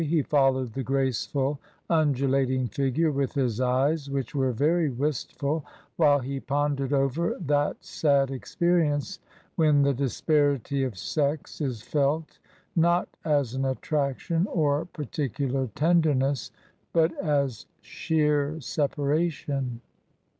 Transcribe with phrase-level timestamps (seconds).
[0.03, 5.63] He followed the graceful undulating figure with his eyes, which were very wistful,
[5.95, 9.19] while he pondered over that sad experience
[9.57, 12.39] when the disparity of sex is felt
[12.75, 16.49] not as an attraction or par ticular tenderness,
[16.93, 19.81] but as sheer separation.